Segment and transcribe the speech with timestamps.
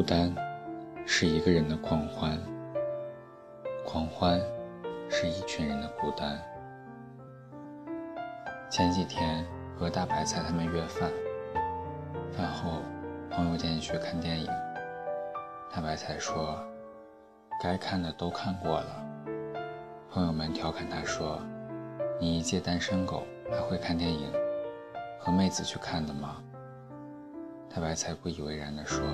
[0.00, 0.34] 孤单
[1.04, 2.40] 是一个人的狂欢，
[3.84, 4.40] 狂欢
[5.10, 6.40] 是一群人的孤单。
[8.70, 9.44] 前几天
[9.76, 11.10] 和大白菜他们约饭，
[12.32, 12.80] 饭后
[13.30, 14.46] 朋友建议去看电影。
[15.70, 16.58] 大白菜说
[17.62, 19.04] ：“该看的都看过了。”
[20.10, 21.38] 朋友们调侃他说
[22.18, 24.32] ：“你一介单身狗还会看电影？
[25.18, 26.38] 和妹子去看的吗？”
[27.68, 29.04] 大白菜不以为然地说。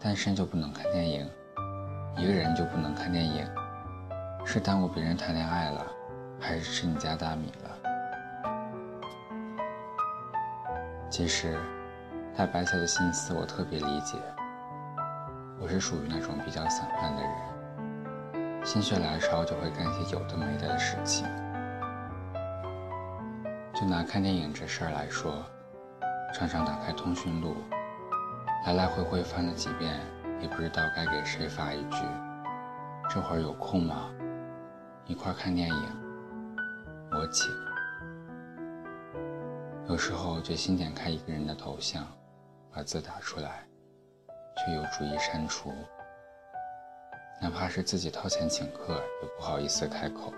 [0.00, 1.28] 单身就不能看电影，
[2.16, 3.44] 一个人就不能看电影，
[4.46, 5.84] 是耽误别人谈恋爱了，
[6.38, 7.70] 还是吃你家大米了？
[11.10, 11.58] 其实，
[12.36, 14.16] 大白菜的心思我特别理解。
[15.60, 21.26] 我是属于那种比较散漫的人，心血来潮就会干些有的没的的事情。
[23.74, 25.44] 就拿看电影这事儿来说，
[26.32, 27.56] 常常打开通讯录。
[28.66, 29.98] 来来回回翻了几遍，
[30.40, 31.96] 也不知道该给谁发一句
[33.08, 34.10] ：“这会儿有空吗？
[35.06, 35.96] 一块看电影，
[37.12, 37.50] 我请。”
[39.88, 42.06] 有时候就新点开一个人的头像，
[42.74, 43.66] 把字打出来，
[44.56, 45.72] 却又逐一删除。
[47.40, 50.34] 哪怕是自己掏钱请客，也不好意思开口。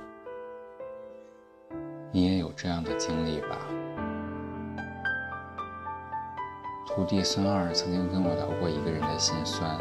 [2.12, 3.56] 你也有这样的经历吧？
[6.92, 9.78] 徒弟孙二曾经跟我聊过一个人的心酸。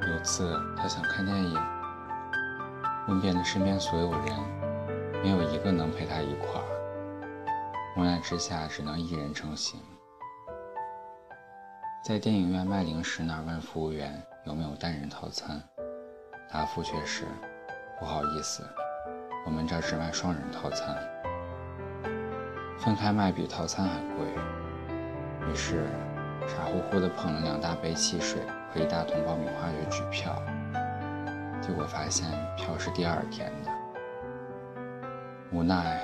[0.00, 1.54] 有次他想看电影，
[3.08, 4.24] 问遍了身边所有人，
[5.22, 6.64] 没有一个能陪他一块儿。
[7.98, 9.78] 无奈之下，只能一人成行。
[12.02, 15.62] 在电影院卖零食那儿问服务员有没有单人套餐，
[16.50, 17.26] 答复却是
[18.00, 18.66] ：“不好意思，
[19.44, 20.96] 我们这儿只卖双人套餐。”
[22.88, 24.26] 分开卖比套餐还贵，
[25.46, 25.84] 于是
[26.46, 28.40] 傻乎乎的捧了两大杯汽水
[28.72, 30.42] 和一大桶爆米花去取票，
[31.60, 33.70] 结果发现票是第二天的。
[35.52, 36.00] 无奈，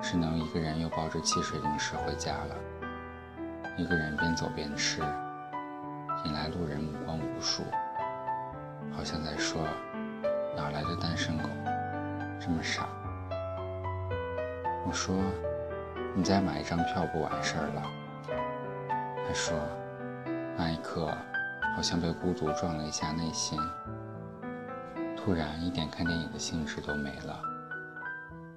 [0.00, 2.54] 只能一个人又抱着汽水零食回家了。
[3.76, 5.02] 一个人边走边吃，
[6.24, 7.64] 引来路人目光无数，
[8.92, 9.66] 好像在说
[10.56, 11.48] ：“哪来的单身狗，
[12.38, 12.86] 这么傻？”
[14.86, 15.16] 我说。
[16.16, 17.82] 你再买一张票不完事儿了。
[19.26, 19.56] 他说，
[20.56, 21.06] 那一刻
[21.76, 23.58] 好像被孤独撞了一下内心，
[25.16, 27.40] 突然一点看电影的兴致都没了。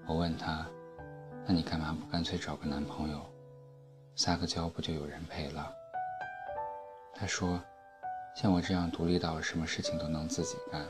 [0.07, 0.65] 我问他，
[1.45, 3.21] 那你干嘛不干脆找个男朋友，
[4.15, 5.71] 撒个娇不就有人陪了？
[7.13, 7.61] 他说，
[8.35, 10.81] 像我这样独立到什么事情都能自己干，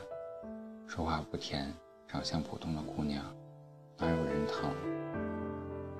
[0.88, 1.70] 说话不甜，
[2.08, 3.22] 长相普通的姑娘，
[3.98, 4.74] 哪有人疼？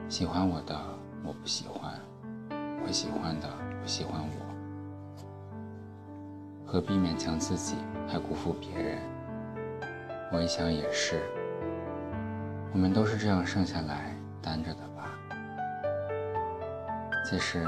[0.08, 0.78] 喜欢我的
[1.24, 1.98] 我不喜欢，
[2.86, 3.48] 我喜欢的
[3.82, 4.26] 不喜欢我，
[6.66, 7.74] 何必勉强自己
[8.06, 8.98] 还辜负别人？
[10.30, 11.22] 我一想也是，
[12.72, 15.10] 我们都是这样剩下来单着的吧。
[17.28, 17.66] 其实，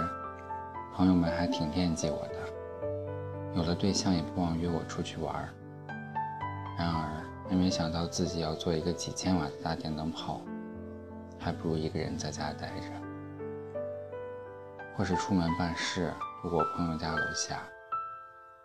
[0.95, 5.49] 朋友们还挺惦记我的，有了对象也不忘约我出去玩儿。
[6.79, 10.41] 然而，每每想到自己要做一个几千瓦的大电灯泡。
[11.47, 12.91] 还不如一个人在家待着，
[14.97, 16.12] 或是出门办事
[16.43, 17.62] 路过朋友家楼下，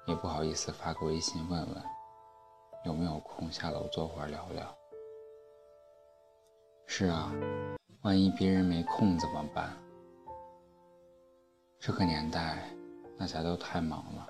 [0.07, 1.83] 也不好意思发个微信问问
[2.83, 4.75] 有没有空下楼坐会儿聊聊。
[6.87, 7.31] 是啊，
[8.01, 9.69] 万一别人没空怎么办？
[11.79, 12.63] 这个年代
[13.15, 14.27] 大家都太忙了，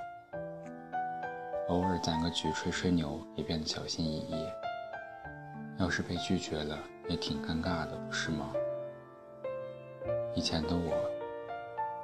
[1.69, 4.45] 偶尔攒个局吹吹牛也变得小心翼翼。
[5.79, 6.77] 要是被拒绝了。
[7.11, 8.53] 也挺尴尬的，不是吗？
[10.33, 10.93] 以前的我，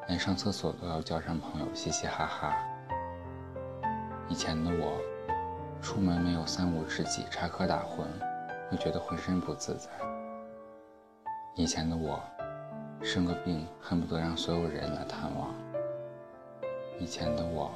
[0.10, 2.58] 连上厕所都要叫上朋友嘻嘻哈哈。
[4.28, 5.00] 以前的我，
[5.82, 8.04] 出门没有三五知己插科打诨，
[8.70, 9.90] 会觉得浑身不自在。
[11.56, 12.22] 以前的我，
[13.02, 15.56] 生个病恨不得让所有人来探望。
[17.00, 17.72] 以前的我，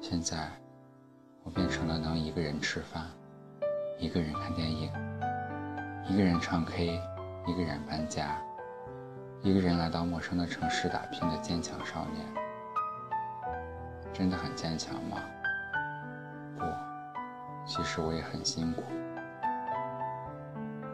[0.00, 0.48] 现在
[1.42, 3.04] 我变成了能一个人吃饭。
[4.00, 4.88] 一个人看电影，
[6.08, 7.02] 一个人唱 K，
[7.46, 8.40] 一个人搬家，
[9.42, 12.24] 一个人来到陌生的城市打拼的坚强少年，
[14.12, 15.18] 真的很坚强吗？
[16.56, 16.64] 不，
[17.66, 18.84] 其实我也很辛苦。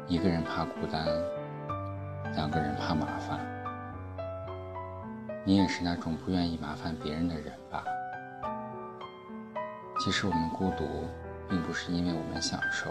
[0.06, 1.06] 一个人怕孤单，
[2.32, 3.38] 两个人怕麻烦。
[5.44, 7.84] 你也是那种不愿意麻烦别人的人吧？
[10.00, 11.06] 其实我们孤独。
[11.48, 12.90] 并不是因为我们享受，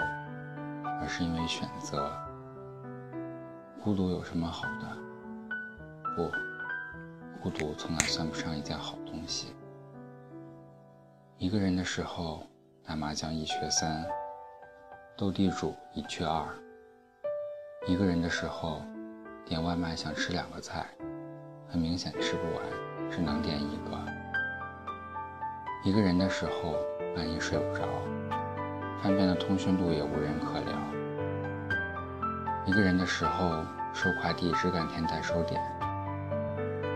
[1.00, 2.12] 而是因为选择。
[3.84, 4.98] 孤独有什么好的？
[6.16, 6.32] 不，
[7.42, 9.54] 孤独从来算不上一件好东西。
[11.38, 12.48] 一个人的时候，
[12.86, 14.06] 打麻将一缺三，
[15.18, 16.48] 斗地主一缺二。
[17.86, 18.82] 一个人的时候，
[19.46, 20.86] 点外卖想吃两个菜，
[21.68, 22.64] 很明显吃不完，
[23.12, 23.92] 只能点一个。
[25.84, 26.78] 一个人的时候，
[27.14, 27.84] 半夜睡不着，
[29.04, 30.78] 饭店的通讯录也无人可聊。
[32.66, 33.62] 一个人的时候，
[33.94, 35.62] 收快递只敢填代收点，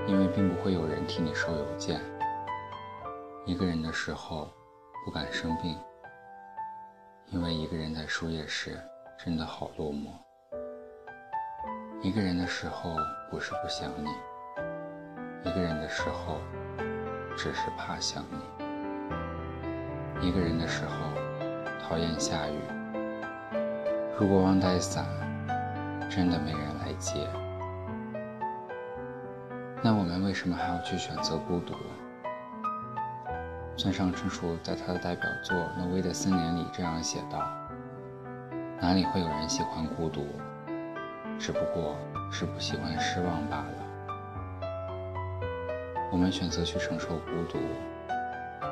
[0.07, 1.99] 因为并不会有人替你收邮件。
[3.45, 4.49] 一个人的时候，
[5.03, 5.77] 不敢生病，
[7.25, 8.79] 因为一个人在输液时
[9.17, 10.07] 真的好落寞。
[12.01, 12.95] 一个人的时候
[13.29, 14.09] 不是不想你，
[15.43, 16.37] 一个人的时候
[17.35, 20.25] 只是怕想你。
[20.25, 20.93] 一个人的时候
[21.87, 22.59] 讨厌下雨，
[24.19, 25.05] 如果忘带伞，
[26.09, 27.25] 真的没人来接。
[29.81, 31.73] 那我们为什么还要去选择孤独？
[33.77, 37.47] 村上春树在他的代表作《挪威的森林》里这样写道
[38.81, 40.27] ：“哪里会有人喜欢孤独？”
[41.39, 41.95] 只不过
[42.29, 44.67] 是不喜欢失望罢了。
[46.11, 47.57] 我们选择去承受孤独，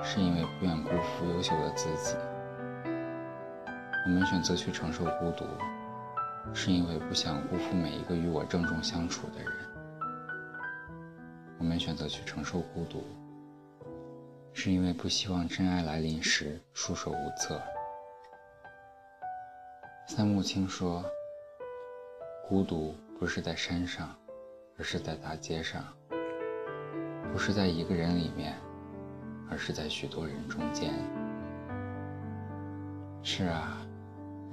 [0.03, 2.17] 是因为不愿辜负优秀的自己；
[4.05, 5.45] 我们选择去承受孤独，
[6.53, 9.51] 是因为不想辜负每一个与我郑重相处的人；
[11.57, 13.03] 我们选择去承受孤独，
[14.53, 17.61] 是因为不希望真爱来临时束手无策。
[20.07, 21.03] 三木青说。
[22.47, 24.15] 孤独不是在山上，
[24.77, 25.81] 而是在大街上；
[27.33, 28.55] 不是在一个人里面，
[29.49, 30.93] 而是在许多人中间。
[33.23, 33.83] 是啊，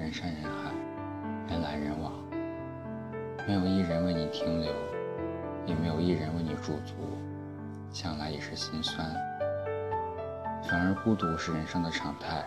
[0.03, 0.73] 人山人海，
[1.49, 2.13] 人来人往，
[3.47, 4.73] 没有一人为你停留，
[5.65, 6.95] 也没有一人为你驻足，
[7.93, 9.07] 想来也是心酸。
[10.65, 12.45] 反而孤独是人生的常态。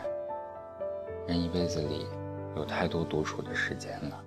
[1.28, 2.06] 人一辈子里
[2.58, 4.22] 有太多独处的时间了。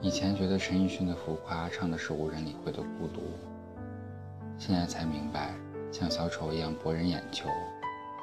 [0.00, 3.20] 以前觉得陈奕迅的浮夸唱的是无人理会的孤独，
[4.56, 5.50] 现在才明白，
[5.92, 7.50] 像小丑一样博人眼球，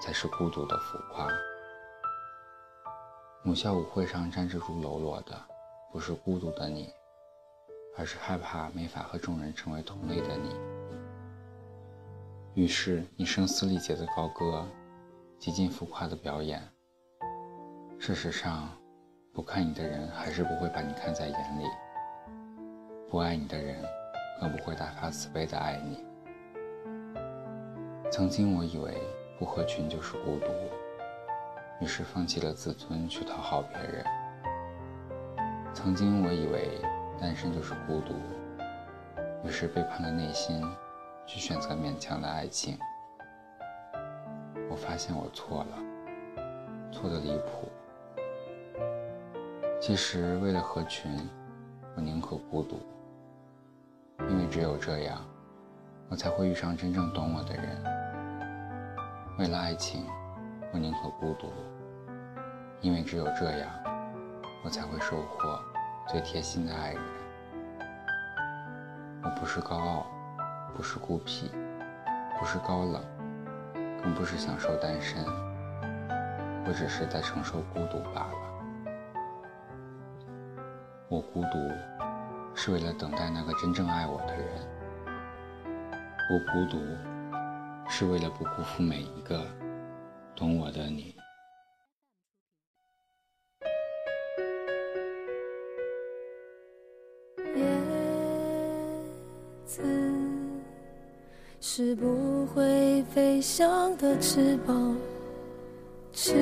[0.01, 1.27] 才是孤独的浮夸。
[3.43, 5.35] 母校舞会上站着如喽啰的，
[5.91, 6.89] 不是孤独的你，
[7.97, 10.55] 而是害怕没法和众人成为同类的你。
[12.53, 14.67] 于是你声嘶力竭的高歌，
[15.37, 16.61] 极尽浮夸的表演。
[17.97, 18.69] 事实上。
[19.31, 21.65] 不看你的人，还是不会把你看在眼里；
[23.09, 23.81] 不爱你的人，
[24.41, 26.03] 更不会大发慈悲的爱你。
[28.11, 28.97] 曾经我以为
[29.37, 30.47] 不合群就是孤独，
[31.79, 34.05] 于是放弃了自尊去讨好别人。
[35.73, 36.81] 曾经我以为
[37.19, 38.13] 单身就是孤独，
[39.45, 40.61] 于是背叛了内心，
[41.25, 42.77] 去选择勉强的爱情。
[44.69, 45.77] 我发现我错了，
[46.91, 47.69] 错的离谱。
[49.79, 51.09] 其实，为了合群，
[51.95, 52.81] 我宁可孤独，
[54.29, 55.25] 因为只有这样，
[56.09, 57.81] 我才会遇上真正懂我的人。
[59.37, 60.05] 为了爱情，
[60.71, 61.51] 我宁可孤独，
[62.79, 63.69] 因为只有这样，
[64.63, 65.59] 我才会收获
[66.07, 67.01] 最贴心的爱人。
[69.23, 70.05] 我不是高傲，
[70.75, 71.51] 不是孤僻，
[72.39, 73.03] 不是高冷，
[74.03, 75.25] 更不是享受单身，
[76.65, 78.33] 我只是在承受孤独罢了。
[81.07, 81.57] 我孤独，
[82.53, 84.45] 是为了等待那个真正爱我的人。
[86.29, 86.79] 我孤独，
[87.89, 89.43] 是为了不辜负每一个
[90.39, 91.13] 懂我的你。
[97.57, 97.65] 叶
[99.65, 99.83] 子
[101.59, 104.97] 是不会飞翔的翅膀，
[106.13, 106.33] 翅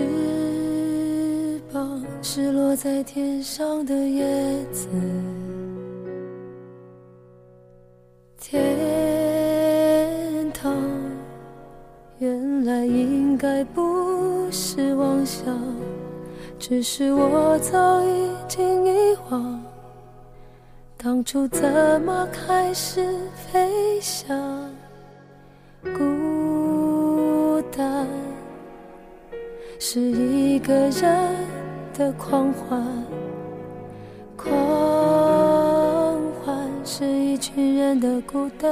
[1.74, 2.06] 膀。
[2.22, 4.88] 是落在天上的叶子，
[15.28, 15.54] 想，
[16.58, 19.62] 只是我早已经遗忘，
[20.96, 23.06] 当初怎么开始
[23.36, 24.72] 飞翔，
[25.84, 28.08] 孤单
[29.78, 31.58] 是一个人。
[31.98, 32.86] 的狂欢，
[34.36, 34.48] 狂
[36.46, 38.72] 欢是一群人的孤单。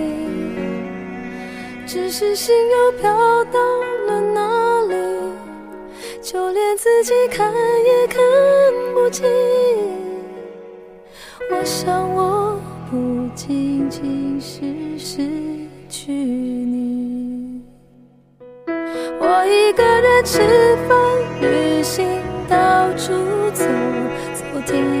[1.93, 3.11] 只是心又飘
[3.51, 3.59] 到
[4.07, 4.95] 了哪里，
[6.21, 8.17] 就连自己看也看
[8.93, 9.27] 不清。
[11.49, 12.57] 我想我。
[12.89, 14.61] 不仅仅是
[14.97, 15.21] 失
[15.89, 17.61] 去你，
[19.19, 20.41] 我一个人吃
[20.87, 20.97] 饭、
[21.41, 22.05] 旅行、
[22.49, 23.13] 到处
[23.53, 23.65] 走
[24.33, 25.00] 走停，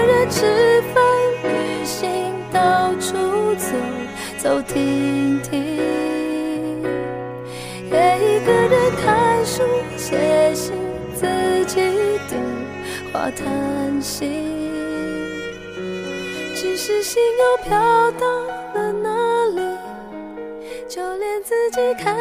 [0.41, 1.03] 人吃饭、
[1.43, 2.09] 旅行，
[2.51, 3.67] 到处走
[4.39, 5.77] 走停停，
[7.91, 9.61] 也一个人看书、
[9.97, 10.73] 写信，
[11.13, 11.27] 自
[11.65, 11.79] 己
[12.27, 12.39] 对
[13.13, 14.25] 话叹息。
[16.55, 18.27] 只是心又飘到
[18.73, 19.61] 了哪里？
[20.87, 22.15] 就连自己看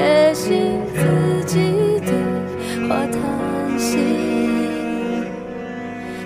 [0.00, 2.12] 写信，自己对
[2.88, 3.98] 话叹息。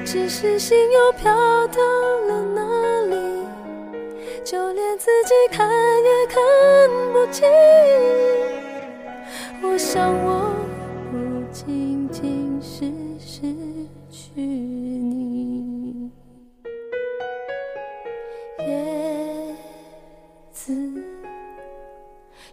[0.04, 1.34] 只是心又飘
[1.68, 1.80] 到
[2.28, 2.62] 了哪
[3.10, 3.16] 里？
[4.44, 6.36] 就连自己看也看
[7.12, 7.48] 不清，
[9.62, 10.43] 我想我